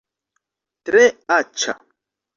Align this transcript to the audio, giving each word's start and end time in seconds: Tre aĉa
Tre 0.89 1.03
aĉa 1.37 1.79